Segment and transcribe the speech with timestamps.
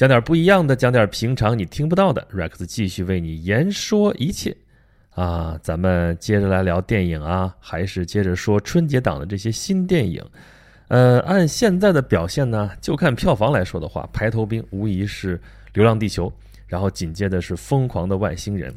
[0.00, 2.26] 讲点不一样的，讲点平常你听不到的。
[2.32, 4.56] Rex 继续为你言说一切
[5.10, 5.60] 啊！
[5.62, 10.24] 咱们接着来聊电影啊，还是接着说春节档的这些新电影。
[10.88, 15.36] 呃，按现在的表现呢，就看票房来说的话，排头兵无疑是
[15.74, 16.30] 《流浪地球》，
[16.66, 18.72] 然后紧接着是《疯狂的外星人》。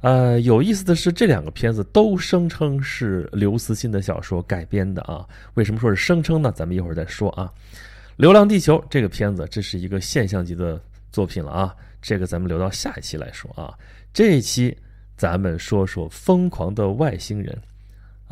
[0.00, 5.26] 呃，有意思的是，这两个片子都声称是刘慈欣的小说改编的啊。
[5.56, 6.50] 为什么说是声称呢？
[6.50, 7.52] 咱们一会儿再说啊。
[8.16, 10.80] 《流浪地球》这个片子，这是一个现象级的
[11.10, 11.74] 作品了啊！
[12.00, 13.74] 这个咱们留到下一期来说啊。
[14.12, 14.76] 这一期
[15.16, 17.58] 咱们说说《疯狂的外星人》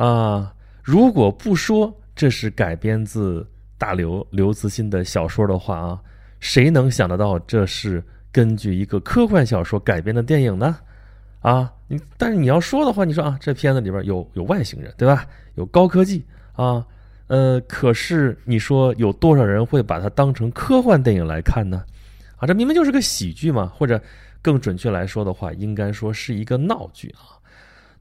[0.04, 0.54] 啊。
[0.82, 3.46] 如果不说这是改编自
[3.78, 6.00] 大刘刘慈欣的小说的话啊，
[6.38, 10.76] 谁能想得到这是根据一个科幻小说改编的电影呢？
[11.40, 15.26] 啊，你但是你要说的话，你说啊，这片子里边有有外星人，对吧？
[15.56, 16.86] 有高科技啊。
[17.28, 21.84] 呃，可是你说有多少人会把它当成科幻电影来看呢？
[22.36, 24.00] 啊，这明明就是个喜剧嘛，或者
[24.42, 27.38] 更准确来说的话，应该说是一个闹剧啊。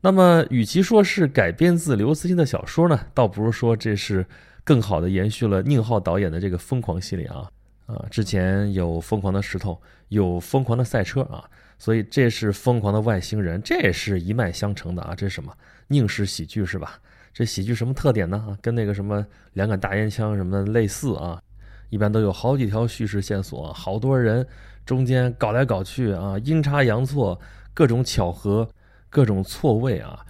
[0.02, 4.25] 那么，与其说是改编自刘慈欣的小说呢，倒不如说这是
[4.63, 7.47] 更好的延续了宁浩导演的这个疯狂系列啊。
[7.85, 11.44] 啊，之前有疯狂的石头，有疯狂的赛车啊，
[11.78, 15.13] 所以这是疯狂的外星人，这也是一脉相承的啊。
[15.13, 15.53] 这是什么？
[15.88, 17.00] 宁式喜剧是吧？
[17.33, 18.37] 这喜剧什么特点呢？
[18.37, 21.41] 啊，跟那个什么两杆大烟枪什么的类似啊，
[21.89, 24.45] 一般都有好几条叙事线索，好多人
[24.85, 27.39] 中间搞来搞去啊，阴差阳错，
[27.73, 28.67] 各种巧合，
[29.09, 30.25] 各种错位啊，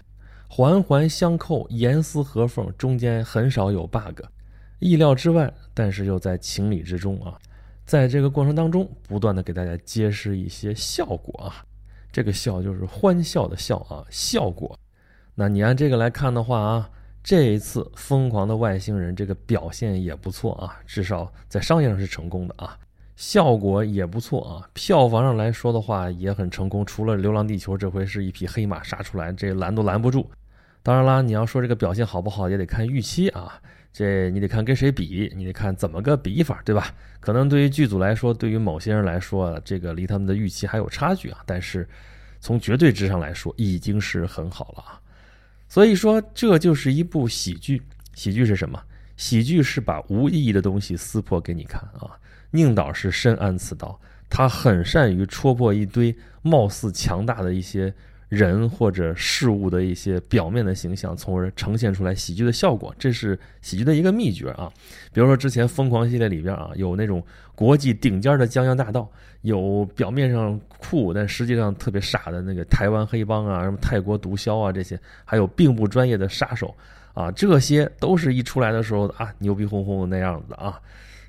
[0.47, 4.21] 环环相扣，严丝合缝，中间很少有 bug，
[4.79, 7.37] 意料之外，但是又在情理之中啊，
[7.83, 11.65] 在这个过程当中，不断的给大家揭示一些效果啊，
[12.11, 14.77] 这个笑就是欢笑的笑啊，效果。
[15.41, 16.89] 那你按这个来看的话啊，
[17.23, 22.77] 这一次《疯狂的外星人》这个表现也不错啊，至少在商业上是成功的啊，
[23.15, 26.85] 效果也不错啊，票房上来说的话也很成功。
[26.85, 30.29] 除了《流浪地球》这回是一匹黑马杀出来，这拦都拦不住。
[30.83, 33.59] 当然啦，你要说这个表现好不好，也得看预期啊，
[33.91, 36.93] 这你得看跟谁比，你得看怎么个比法，对吧？
[37.19, 41.39] 可能对于剧组来说，对于某些人来说，这个离他们的预期还有差距啊。
[41.47, 41.89] 但是
[42.39, 45.01] 从绝对值上来说，已经是很好了啊。
[45.71, 47.81] 所以说，这就是一部喜剧。
[48.13, 48.77] 喜剧是什么？
[49.15, 52.11] 喜剧是把无意义的东西撕破给你看啊！
[52.49, 53.97] 宁导是深谙此道，
[54.29, 57.93] 他很善于戳破一堆貌似强大的一些。
[58.27, 64.71] 人或者事物的一些表面的形象，从而呈现出来喜剧的效果，这是喜剧的一个秘诀啊。
[65.11, 67.21] 比如说之前《疯狂》系列里边啊，有那种
[67.55, 76.75] 国际顶尖的江洋大盗，有表面上酷但实际上特别傻的那个台湾黑帮啊，什么泰国毒枭啊这些，还有并不专业的杀手
[77.13, 80.79] 啊，这些都是一出来的时候啊，牛逼哄哄的那样子啊，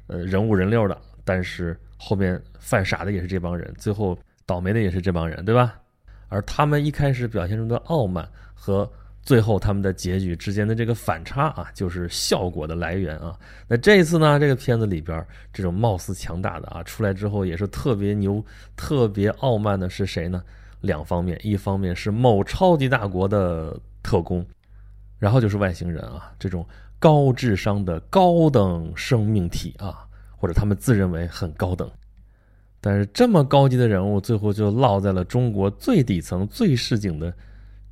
[0.07, 5.75] 呃，人物人六的，但是后面犯傻的也是这帮人，最后倒霉的也是这帮人，对吧？
[6.29, 8.91] 而他们一开始表现出的傲慢和
[9.23, 13.39] 最后他们的结局之间的这个反差啊，就是效果的来源啊。
[13.69, 18.45] 那这一次呢，这个片子里边这种貌似强大的啊，出来之后也是特别牛、
[18.77, 20.43] 特别傲慢的是谁呢？
[20.81, 24.45] 两方面，一方面是某超级大国的特工，
[25.21, 26.67] 然后就是外星人啊，这种
[26.99, 30.05] 高智商的高等生命体啊，
[30.37, 31.89] 或者他们自认为很高等。
[32.81, 37.33] 但是这么高级的人物，最后就落在了中国最底层、最市井的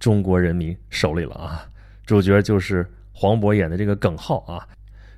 [0.00, 1.64] 中国人民手里了啊！
[2.04, 4.66] 主角就是黄渤演的这个耿浩啊。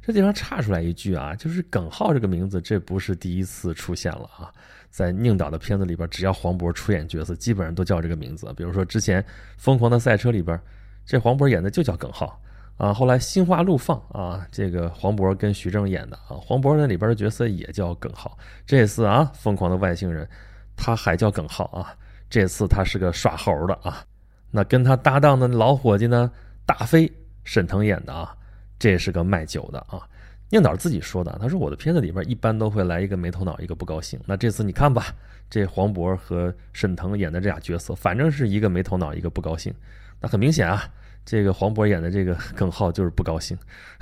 [0.02, 4.52] 这地方插出来一句啊，就是耿浩这个名字，这不是第一次出现了啊。
[4.90, 8.52] 在宁导的片子里边，只要黄渤出演角色，基本上都叫这个名字。
[8.56, 9.22] 比如说之前
[9.56, 10.60] 《疯狂的赛车》里边，
[11.06, 12.38] 这黄渤演的就叫耿浩。
[12.76, 18.36] 啊，后来心花怒放啊，这个黄渤跟徐峥演的啊，黄渤那里边的角色也叫耿浩。
[18.66, 20.28] 这次啊，疯狂的外星人，
[20.74, 21.94] 他还叫耿浩啊。
[22.28, 24.04] 这次他是个耍猴的啊。
[24.52, 26.30] 那跟他搭档的老伙计呢，
[26.64, 27.10] 大飞，
[27.42, 28.32] 沈腾演的啊，
[28.78, 30.06] 这是个卖酒的啊。
[30.50, 34.20] 宁导自己说的，他说我的片子里边一般都会来一个没头脑，一个不高兴。
[34.26, 35.06] 那这次你看吧，
[35.50, 39.74] 这黄渤和沈腾演的这俩角色，反正是一个没头脑，一个不高兴。
[40.20, 40.84] 那很明显啊。
[41.24, 43.56] 这个黄渤演的这个耿浩就是不高兴，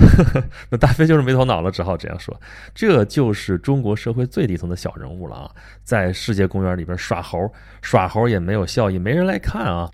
[0.70, 2.34] 那大飞就是没头脑了，只好这样说。
[2.74, 5.50] 这就是中国社会最底层的小人物了啊，
[5.84, 7.38] 在世界公园里边耍猴，
[7.82, 9.90] 耍猴也没有效益，没人来看啊。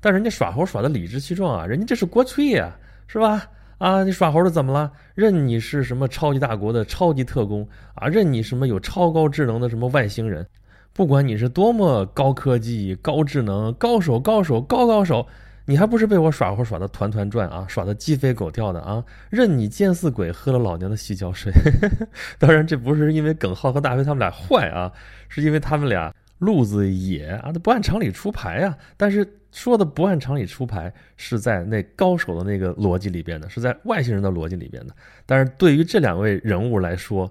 [0.00, 2.76] 但人家耍猴耍的理直气壮啊，人家这是国粹呀，
[3.06, 3.48] 是吧？
[3.78, 4.90] 啊，你耍猴的怎么了？
[5.14, 8.08] 认你是什么超级大国的超级特工啊？
[8.08, 10.46] 认你什么有超高智能的什么外星人？
[10.92, 15.26] 不管你是多么高科技、高智能、高手、高手、高高手。
[15.68, 21.52] 你还不是被我耍猴耍的团团转啊，耍的鸡飞狗跳的啊，任你见似鬼，喝了老娘的洗脚水。
[22.38, 24.92] 当然，这不是因为耿浩和大飞他们俩坏啊，
[25.28, 28.78] 是因为他们俩路子野啊，他不按常理出牌啊。
[28.96, 34.94] 但是说的不按常理出牌，是在那高手的那个逻辑里边的，是在外星人的逻辑里边的。
[35.24, 37.30] 但是对于这两位人物来说，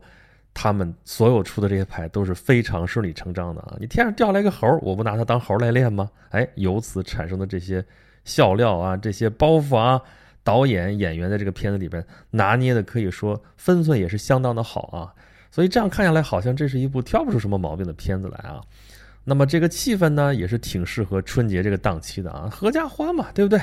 [0.54, 3.78] 他们所有出的这些牌都是非常顺理成章的啊。
[3.80, 6.10] 你天上掉来个猴，我不拿它当猴来练吗？
[6.30, 7.86] 哎，由此产生的这些。
[8.24, 10.02] 笑料啊，这些包袱啊，
[10.44, 15.14] 导演演员在这个片子里边拿捏的可以说分寸也是相当的好啊，
[15.52, 18.60] 所以这样看下来，好像这是一部挑不出什么毛病的片子来啊。
[19.26, 23.60] 那么这个气氛呢，也是挺适合春节这个档期的啊，合家欢嘛，对不对？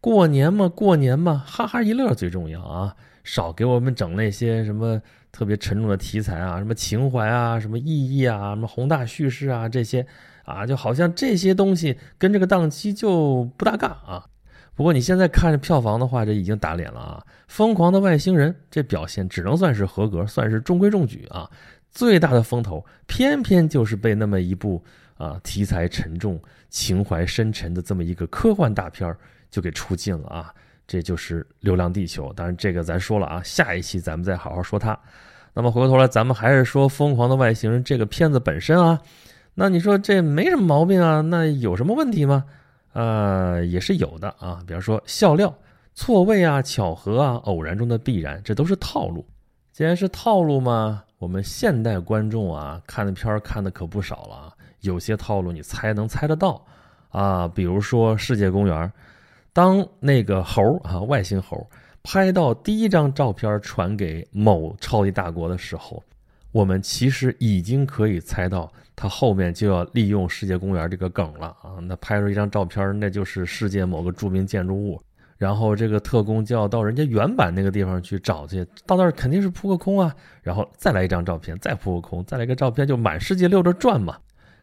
[0.00, 4.98] 过年嘛，过年嘛，哈哈一乐最重要啊，少给我们整那些什么
[5.30, 10.06] 特别沉重的题材啊，什么情怀啊，什么意义啊，什么宏大叙事啊这些。
[10.42, 14.26] 啊，就好像这些东西跟这个档期就不搭嘎啊。
[14.74, 17.22] 不过你现在看着票房的话，这已经打脸了啊！
[17.46, 21.48] 《疯狂的外星人》这表现只能算是合格，算是中规中矩啊。
[21.90, 24.82] 最大的风头偏偏就是被那么一部
[25.16, 29.14] 啊题材沉重、情怀深沉的这么一个科幻大片
[29.50, 30.54] 就给出尽了啊！
[30.86, 32.30] 这就是《流浪地球》。
[32.34, 34.98] 当然这个咱说了啊，下一期咱们再好好说它。
[35.52, 39.00] 那么回过头来，咱们还是说《疯狂的外星人》这个片子本身啊。
[39.54, 41.20] 那你说这没什么毛病啊？
[41.20, 42.44] 那有什么问题吗？
[42.92, 44.62] 呃，也是有的啊。
[44.66, 45.52] 比方说笑料、
[45.94, 49.26] 错位啊、巧合啊、偶然中的必然，这都是套路。
[49.72, 54.52] 既然是套路嘛，我们现代观众啊，看的片儿看的可不少了啊。
[54.80, 56.64] 有些套路你猜能猜得到
[57.10, 57.46] 啊。
[57.46, 58.88] 比如说《世界公园》，
[59.52, 61.68] 当那个猴啊，外星猴
[62.02, 66.02] 拍到第一张照片传给某超级大国的时候，
[66.52, 68.72] 我们其实已经可以猜到。
[68.96, 71.76] 他后面就要利用世界公园这个梗了啊！
[71.82, 75.00] 那拍出一张照片，那就是世界某个著名建筑物，
[75.40, 84.18] 然后这个特工就要到人家原版那个地方去找去，到那儿肯定是扑个空啊，然后再来一张照片，再扑个空，再来个照片，就满世界溜着转嘛。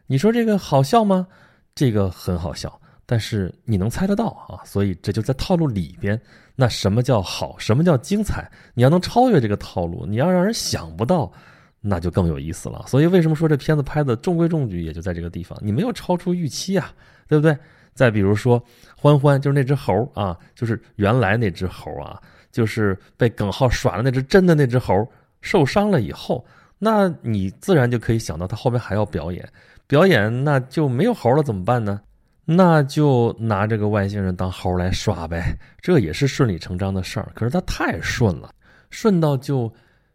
[0.06, 1.26] 你说这个好笑吗？
[1.74, 4.62] 这个很好笑，但是你能猜得到啊？
[4.64, 6.20] 所以这就在套路里边。
[6.54, 7.58] 那什么叫好？
[7.58, 8.48] 什么叫精彩？
[8.74, 11.32] 你要能超越这个套路，你要让人想不到。
[11.80, 12.84] 那就更有意思了。
[12.86, 16.92] 所以为什么说这片子拍的中规中矩，也就在这个地方，你没有超出预期啊，
[17.26, 17.58] 对不对？
[17.98, 18.62] 再比如说
[18.96, 22.22] 欢欢，就是那只猴啊，就是原来那只猴啊，
[22.52, 24.94] 就是被耿浩耍了那只真的那只猴
[25.40, 26.46] 受伤了以后，
[26.78, 29.46] 那你自然就可以想到他后面还要表演，
[29.88, 32.00] 表演那就没有猴了怎么办呢？
[32.44, 37.32] 那就拿这个外星人当猴来耍呗，这也是顺理成章的事儿。
[37.34, 38.48] 可是他太顺了，
[38.90, 39.70] 顺到就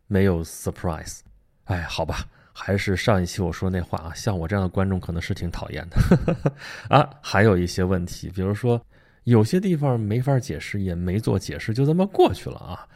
[0.07, 1.19] 没有 surprise。
[1.65, 6.53] 哎，好吧，还是上一期我说那话啊，像我这样的观众可能是挺讨厌的
[6.87, 7.09] 啊。
[7.19, 8.79] 还有一些问题，比如说
[9.23, 12.87] 有些地方没法解释，也没做解释，就这么过去了啊。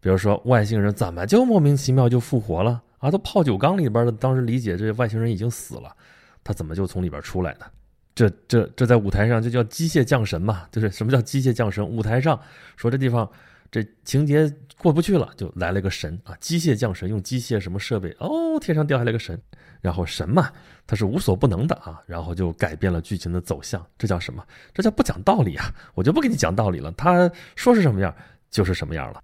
[0.00, 3.10] 比如说外星人怎么就莫名其妙就复活了啊？
[3.10, 5.94] 都泡酒缸里边的，当时理解这外星人已经死了，
[6.42, 7.66] 他怎么就从里边出来的？
[8.14, 10.62] 这这这在舞台上就叫机械降神嘛？
[10.72, 11.86] 就是什么叫机械降神？
[11.86, 12.40] 舞台上
[12.76, 13.30] 说这地方。
[13.72, 16.36] 这情节过不去了，就来了个神啊！
[16.40, 18.14] 机械降神，用机械什么设备？
[18.20, 19.40] 哦，天上掉下来个神，
[19.80, 20.50] 然后神嘛，
[20.86, 23.82] 他是无所不能的啊，然后就改变了剧情的走向。
[23.96, 24.44] 这叫什么？
[24.74, 25.74] 这叫不讲道理啊！
[25.94, 28.14] 我就不给你讲道理了，他说是什么样
[28.50, 29.22] 就是什么样了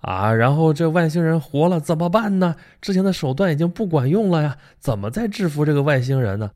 [0.00, 0.32] 啊！
[0.32, 2.54] 然后这外星人活了怎么办呢？
[2.80, 6.52] 之前的手段已经不管用了呀，怎么再制服这个外星人呢？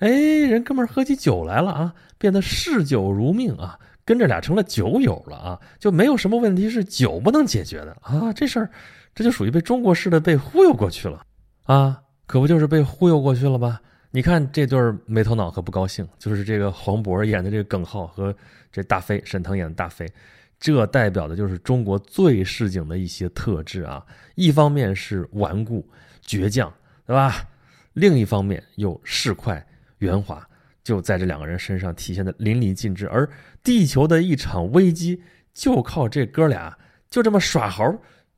[0.00, 3.78] 哎，人哥们儿喝起酒来了啊，变得嗜酒如命啊！
[4.08, 8.32] 跟这俩成了酒友了啊，就没有什么问题是酒不能解决的啊。
[8.32, 8.70] 这事儿，
[9.14, 11.26] 这就属于被中国式的被忽悠过去了
[11.64, 13.78] 啊，可不就是被忽悠过去了吗？
[14.10, 18.34] 你看这对没头脑和不高兴，就是这个黄渤演的这个耿浩和
[18.72, 20.10] 这大飞沈腾演的大飞，
[20.58, 24.02] 这代表的就是中国最市井的一些特质啊。
[24.36, 25.86] 一方面是顽固
[26.24, 26.72] 倔强，
[27.06, 27.46] 对吧？
[27.92, 29.62] 另一方面又市侩
[29.98, 30.47] 圆滑。
[30.88, 33.28] 就在这两个人身上体现的淋漓尽致，而
[33.62, 36.74] 地球的一场危机就靠这哥俩
[37.10, 37.84] 就这么耍猴，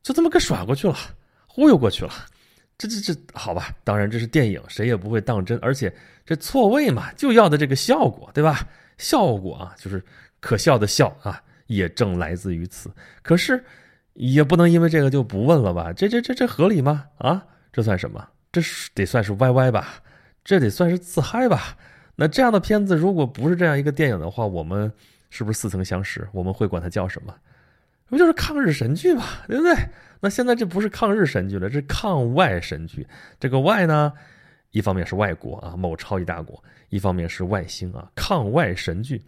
[0.03, 0.97] 就这么给耍过去了，
[1.47, 2.11] 忽悠过去了。
[2.77, 5.57] 这这这，好吧，当然这是电影，谁也不会当真。
[5.59, 8.67] 而且这错位嘛，就要的这个效果，对吧？
[8.97, 10.03] 效果啊，就是
[10.41, 12.91] 可笑的笑啊，也正来自于此。
[13.21, 13.63] 可是
[14.15, 15.93] 也不能因为这个就不问了吧？
[15.93, 17.05] 这这这这合理吗？
[17.17, 17.41] 啊，
[17.71, 18.27] 这算什么？
[18.51, 18.61] 这
[18.93, 20.03] 得算是 YY 吧？
[20.43, 21.77] 这得算是自嗨吧？
[22.21, 24.93] 那这样的片子，如果不是这样一个电影的话，我们
[25.31, 26.27] 是不是似曾相识？
[26.31, 27.33] 我们会管它叫什么？
[28.05, 29.73] 不就是抗日神剧嘛，对不对？
[30.19, 33.07] 那现在这不是抗日神剧了，这是抗外神剧。
[33.39, 34.13] 这个外呢，
[34.69, 36.55] 一方面是外国啊，某超级大国；
[36.89, 39.19] 一方面是外星啊，抗外神剧。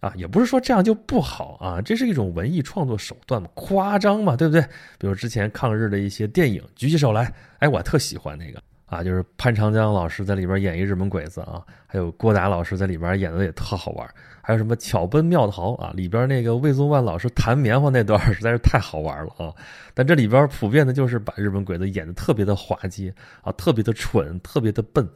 [0.00, 4.60] 啊，也不是说这样就不好啊，这是一种文艺创作手段嘛，夸张嘛，对不对？
[4.98, 14.06] 比如之前抗日的一些电影，举起手来，哎，我特喜欢那个啊，就是潘长江老师在里边演一日本鬼子啊，还有郭达老师在里边演的也特好玩，
[14.42, 19.50] 还有什么巧奔妙逃啊，里边那个魏宗万老师弹棉花那段实在是太好玩了啊。
[19.94, 25.08] 但这里边普遍的就是把日本鬼子演的特别的滑稽啊，特别的蠢，特别的笨。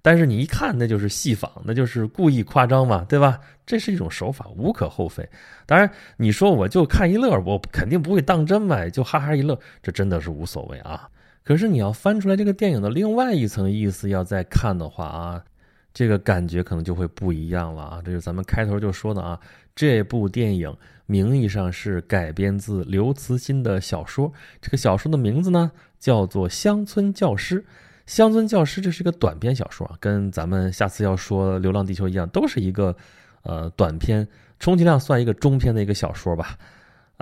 [0.00, 3.40] 但是你一看，那就是戏仿，那就是故意夸张嘛，对吧？
[3.66, 5.28] 这是一种手法，无可厚非。
[5.66, 11.08] 当然，你说我就看一乐，我肯定不会当真嘛，就哈哈一乐，这真的是无所谓啊。
[11.44, 15.44] 可是你要翻出来这个电影的另外一层意思，要再看的话啊，
[15.92, 18.02] 这个感觉可能就会不一样了啊。
[18.02, 19.38] 这是咱们开头就说的啊，
[19.76, 20.74] 这部电影
[21.04, 24.32] 名义上是改编自刘慈欣的小说，
[24.62, 27.60] 这个小说的名字呢叫做《乡村教师》。
[28.06, 32.96] 乡村教师，这是一个短篇小说啊，跟咱们下次要说《流浪地球》一样，都是一个
[33.42, 34.26] 呃短篇，
[34.58, 36.58] 充其量算一个中篇的一个小说吧。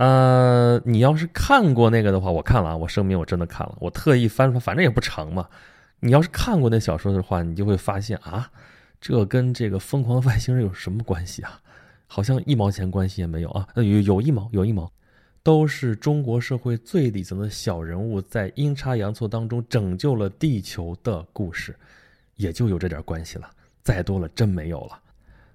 [0.02, 5.48] 呃，你要是看过那个的话，我看了啊，我声明我真的看了，我特意翻出来，反正也不长嘛。
[6.00, 8.50] 你要是看过那小说的话，你就会发现啊，
[9.00, 11.60] 这跟这个疯狂外星人有什么关系啊？
[12.08, 14.90] 好像一毛钱关系也没有啊，有有一毛，有一毛。
[15.44, 21.76] 都是中国社会最底层的小人物在阴差阳错当中拯救了地球的故事，
[22.34, 23.48] 也就有这点关系了。
[23.84, 24.98] 再多了真没有了。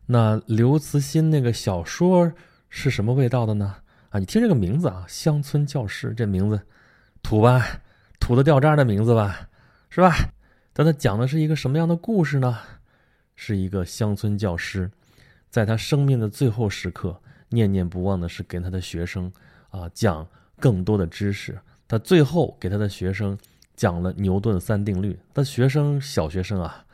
[0.06, 2.32] 那刘慈欣那个小说
[2.70, 3.76] 是什么味道的呢？
[4.20, 6.60] 你听这个名字啊，《乡村教师》这名字
[7.22, 7.82] 土吧，
[8.20, 9.50] 土的掉渣的名字吧，
[9.90, 10.16] 是吧？
[10.74, 12.58] 但他讲的是一个什么样的故事呢？
[13.36, 14.90] 是一个乡村教师，
[15.50, 19.32] 在他生命的最后时刻，念念不忘的是给他的学生。
[19.70, 20.26] 啊，讲
[20.60, 21.60] 更多的知识。
[21.88, 23.38] 他最后给他的学生
[23.76, 25.20] 讲了牛顿三定律。
[25.34, 26.86] 他学生小学生啊，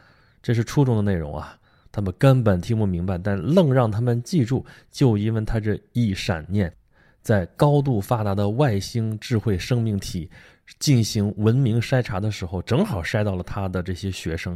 [0.41, 1.57] 这是初中的内容啊，
[1.91, 6.75] 他们根本听不明白，但愣让他们记住，就因为他这一闪念，
[7.23, 10.29] 在高度发达的外星智慧生命体
[10.77, 14.55] 进行文明筛查的时候，正好筛到了他的这些学生。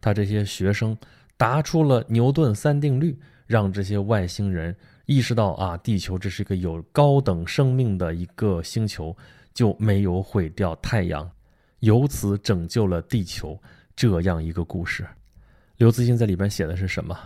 [0.00, 0.96] 他这些学生
[1.36, 4.74] 答出了牛顿三定律，让这些外星人。
[5.04, 9.16] 意识到啊，地球这是一个有高等生命的一个星球，
[9.54, 11.30] 就没有毁掉太阳，
[11.80, 13.56] 由此拯救了地球
[13.94, 15.06] 这样一个故事。
[15.76, 17.16] 刘慈欣在里边写的是什么？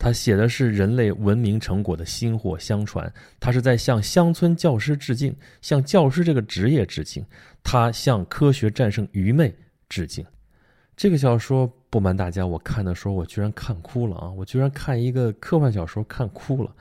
[0.00, 7.22] 他写的是人类文明成果的薪火相传，他是在向乡村教师致敬，向教师这个职业致敬，
[7.62, 9.54] 他向科学战胜愚昧
[9.90, 10.24] 致敬。
[10.96, 14.30] 这个小说不瞒大家，我看的时候我居然看哭了啊！
[14.30, 16.74] 我居然看一个科幻小说看哭了。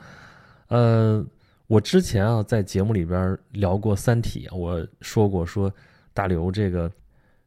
[0.67, 1.25] 呃，
[1.67, 5.69] 我之前啊在节目里边聊过《三体》，我说过说
[6.13, 6.89] 大刘这个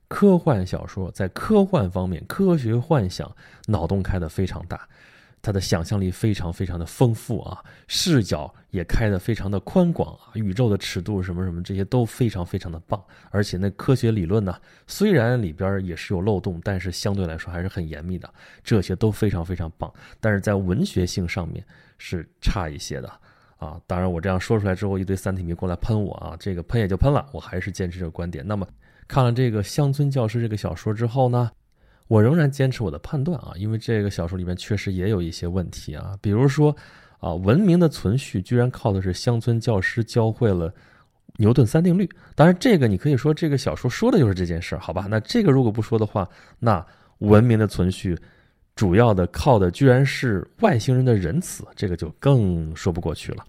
[0.09, 3.35] 科幻小说在科幻方面科学幻想
[3.69, 4.87] 脑洞开的非常大，
[5.43, 14.57] 他的想象力非常非常的丰富啊，视角也开的非常的宽广啊，宇宙的尺度什么什么这些都非常非常的棒，而且那科学理论呢，
[14.87, 18.33] 虽然里边也是有漏洞，但是相对来说还是很严密的，
[18.63, 21.63] 这些都非常非常棒，但是在文学性上面。
[22.05, 23.09] 是差一些的
[23.59, 23.81] 啊！
[23.87, 26.37] 当然，我这样说出来之后，一堆三体迷过来喷我啊！
[26.37, 28.45] 这个喷也就喷了，我还是坚持这个观点。
[28.45, 28.67] 那么，
[29.07, 31.49] 看了这个《乡村教师》这个小说之后呢，
[32.13, 36.77] 我仍然坚持我的判断啊，因为这个小说里面确实也有一些问题啊，比如说
[37.21, 40.71] 啊，文明的存续居然靠的是乡村教师教会了
[41.39, 42.07] 牛顿三定律。
[42.35, 45.07] 当然，这个你可以说这个小说说的就是这件事儿，好吧？
[45.09, 46.29] 那这个如果不说的话，
[46.59, 46.85] 那
[47.21, 48.15] 文明的存续。
[48.75, 53.45] 主要的靠的居然是外星人的仁慈，这个就更说不过去了。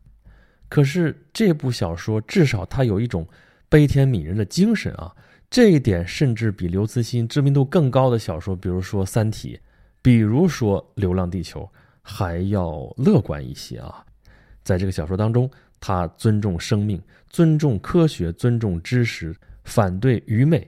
[0.69, 3.27] 可是这部小说至少它有一种
[3.67, 5.13] 悲天悯人的精神啊，
[5.53, 9.55] 这一点甚至比刘慈欣知名度更高的小说，比如说《三体》，
[10.01, 11.61] 比如说《流浪地球》
[12.01, 14.03] 还要乐观一些啊。
[14.63, 15.47] 在这个小说当中，
[15.79, 19.31] 他尊重生命，尊重科学，尊重知识，
[19.63, 20.67] 反对愚昧，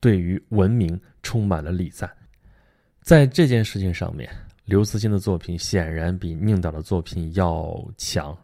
[0.00, 2.06] 对于文明充满了礼赞。
[3.00, 4.28] 在这件事情上面，
[4.66, 8.36] 刘慈欣的作品显然比宁导的作品要强。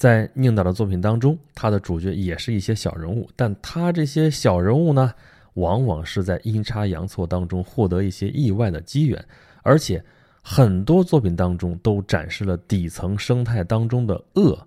[0.00, 5.12] 在宁导的作品当中，他的主角也是一些小人物，但他这些小人物呢，
[5.56, 9.22] 往往是在阴差阳错当中获得一些意外的机缘，
[9.62, 10.02] 而且
[10.40, 14.58] 很多作品当中都展示了底层生态当中的恶。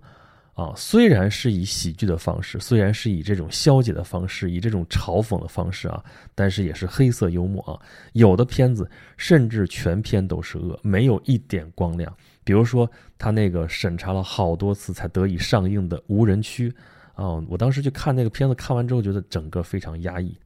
[0.54, 6.04] 啊，虽然是以喜剧的方式，虽然是以这种消解的方式，以这种嘲讽的方式啊，
[6.36, 7.74] 但是也是黑色幽默啊。
[8.12, 8.88] 有的片子
[9.18, 12.16] 甚至全片都是恶，没有一点光亮。
[12.44, 16.70] 比如说他那个审查了好多次才得以上映的《无人区》
[17.14, 20.38] 啊，我当时去看那个片子，看完之后觉得整个非常压抑，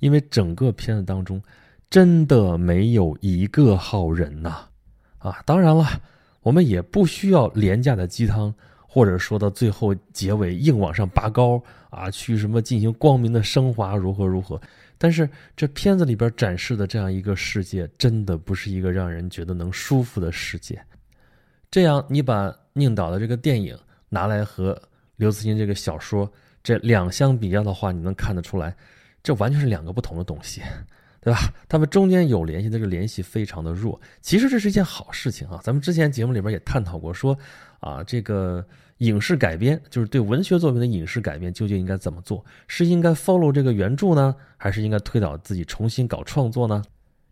[0.00, 1.42] 因为整个片子当中
[1.88, 4.66] 真的没有一个好人呐。
[5.18, 5.86] 啊，当然了。
[6.42, 8.54] 我们也不需要廉价的鸡汤，
[8.86, 11.60] 或者说到最后结尾硬往上拔高
[11.90, 14.60] 啊，去什么进行光明的升华，如何如何。
[14.96, 20.80] 但是这片子里边展示的这样一个世界，真的不是一个让人觉得能舒服的世界。
[21.70, 24.80] 这样，你把宁导的这个电影拿来和
[25.16, 26.30] 刘慈欣这个小说
[26.62, 28.74] 这两相比较的话，你能看得出来，
[29.22, 30.62] 这完全是两个不同的东西，
[31.20, 31.38] 对吧？
[31.68, 34.00] 他们中间有联系，但是联系非常的弱。
[34.20, 35.60] 其实这是一件好事情啊。
[35.62, 37.36] 咱们之前节目里边也探讨过，说
[37.80, 38.64] 啊，这个。
[39.00, 42.42] 影视改编就是对文学作品的影视改编，究竟应该怎么做？
[42.66, 46.82] 是应该 follow 这个原著呢，还是应该推导自己重新搞创作呢？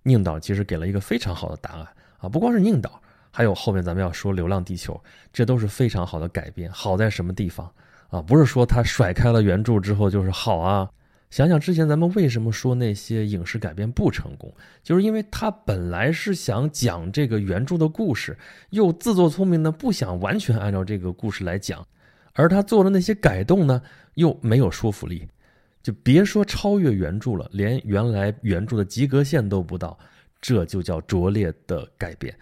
[0.02, 1.88] 宁导其实给了一个非常好的答案
[2.18, 2.28] 啊！
[2.28, 3.00] 不光是宁导，
[3.36, 4.94] 还有后面咱们要说《流浪地球》，
[5.32, 6.70] 这都是非常好的改编。
[6.70, 7.68] 好在什么地方
[8.08, 8.22] 啊？
[8.22, 10.88] 不是说他甩开了原著之后就是好啊。
[11.30, 18.38] 想想之前咱们为什么说那些影视改编不成功，就是因为他本来是想讲这个原著的故事，
[18.70, 21.84] 又自作聪明呢不想完全按照这个故事来讲，
[22.34, 23.82] 而他做的那些改动呢，
[24.14, 25.26] 又没有说服力，
[25.82, 29.98] 就别说超越原著了，连原来原著的及格线都不到，
[30.40, 32.32] 这就叫拙劣的改编。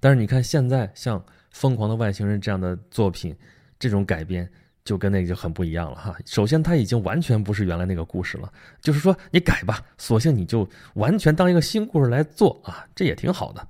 [0.00, 3.36] 但是你看现在像《疯狂的外星人》这样的作品，
[3.78, 4.50] 这种改编。
[4.82, 6.16] 就跟那个就很不一样了哈。
[6.24, 13.64] 首先，它已经完全不是原来那个故事了，就是说你改吧，索性你就完全当一个新故事来做啊，这也挺好的。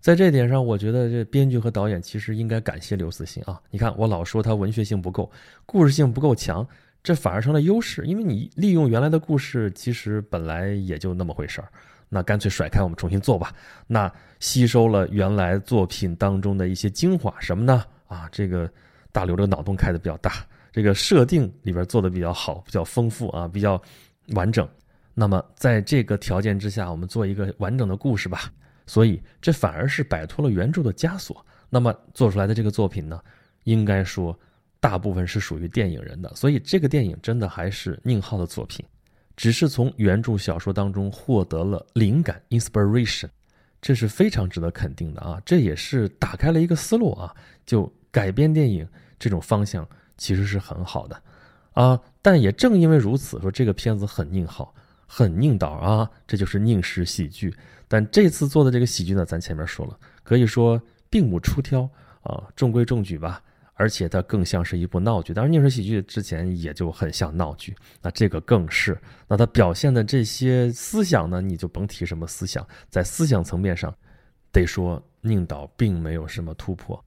[0.00, 3.58] 在这点上，我觉得这编剧和导演其实应该感谢刘慈欣啊。
[3.70, 5.30] 你看，我老说他文学性不够，
[5.64, 6.66] 故事性不够强，
[7.02, 11.68] 这反而成了优势，因为你利用原来的故事，其实本来也就那么回事儿，
[12.08, 13.52] 那干脆甩开我们重新做吧。
[13.86, 17.84] 那吸收了原来作品当中的一些精华，什么呢？
[18.06, 18.70] 啊，这个
[19.12, 20.32] 大刘这个脑洞开的比较大。
[20.72, 23.80] 这个设定里边做的比较好，比较丰富啊，比较
[24.34, 24.68] 完整。
[25.14, 28.52] 那么在这个条件之下，我们做一个完整的故事吧。
[28.86, 31.44] 所以这反而是摆脱了原著的枷锁。
[31.70, 33.20] 那么做出来的这个作品呢，
[33.64, 34.38] 应该说
[34.78, 36.32] 大部分是属于电影人的。
[36.34, 38.84] 所以这个电影真的还是宁浩的作品，
[39.36, 43.28] 只是从原著小说当中获得了灵感 （inspiration），
[43.80, 45.40] 这是非常值得肯定的啊。
[45.44, 47.34] 这也是打开了一个思路啊，
[47.64, 49.86] 就改编电影这种方向。
[50.18, 51.22] 其实是很好的，
[51.72, 54.74] 啊，但也正因为如此，说这个片子很宁好，
[55.06, 57.54] 很宁导啊，这就是宁式喜剧。
[57.86, 60.80] 但这次做的这个喜剧呢，咱前面说了，可以说
[61.10, 61.82] 并不出挑
[62.22, 63.42] 啊，中规中矩吧。
[63.78, 65.32] 而且它更像是一部闹剧。
[65.32, 68.98] 当然，宁式喜剧之前也就很像闹剧，那这个更是。
[69.28, 73.94] 那它表现的这些思想呢，你就甭提什么思想，在思想层面上，
[74.50, 77.02] 得说宁导并没有什么突破。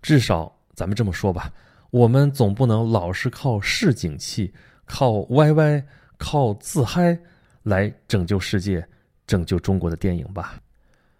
[0.00, 1.52] 至少咱们这么说吧。
[1.90, 4.52] 我们总不能老是靠市井气、
[4.84, 5.82] 靠歪歪、
[6.18, 7.18] 靠自嗨
[7.62, 8.86] 来拯救世界、
[9.26, 10.60] 拯救中国的电影吧？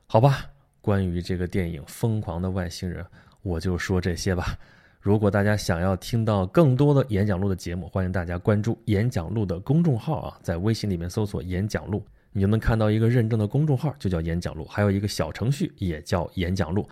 [0.06, 0.44] 好吧，
[0.80, 3.02] 关于这个电影《疯狂的外星人》，
[3.42, 4.58] 我就说这些吧。
[5.06, 12.02] 如果大家想要听到更多的演讲录的节目，欢迎大家关注演讲录的公众号啊，在微信里面搜索“演讲录”，
[12.34, 16.84] 你就能看到一个认证的公众号，就叫演讲录，还有一个小程序也叫演讲录。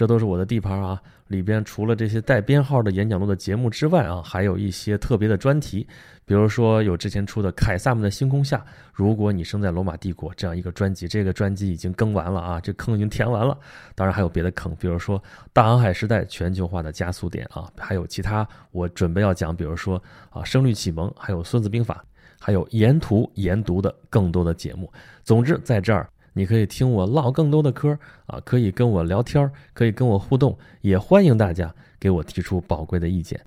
[0.00, 0.98] 这都是我的地盘啊！
[1.26, 5.86] 里边除了这些带编号的演讲录的节目之外啊，还有一些特别的专题，
[6.24, 8.56] 比如说有之前出的《凯撒们的星空下》，
[8.94, 13.54] 如果你生在罗马帝国这样一个专辑，这个专辑已经更完了啊，这坑已经填完了。
[13.94, 22.02] 当然还有别的坑，比如说大航海时代全球化的加速点啊，还有其他我准备要讲，比如说啊声律启蒙，还有孙子兵法，
[22.40, 24.90] 还有沿途研读的更多的节目。
[25.24, 26.08] 总之在这儿。
[26.32, 33.44] 你可以听我唠更多的嗑啊，可以跟我聊天，可以跟我互动，也欢迎大家给我提出宝贵的意见，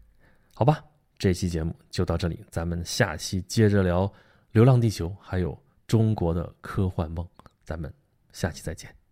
[0.54, 0.84] 好吧？
[1.17, 4.08] 这期节目就到这里，咱们下期接着聊
[4.52, 7.26] 《流浪地球》，还有中国的科幻梦，
[7.63, 7.93] 咱们
[8.34, 9.03] 下期再见。